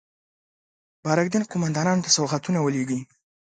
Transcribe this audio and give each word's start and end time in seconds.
بارک 1.03 1.27
دین 1.33 1.43
قوماندانانو 1.51 2.03
ته 2.05 2.09
سوغاتونه 2.17 2.59
ولېږي. 2.61 2.99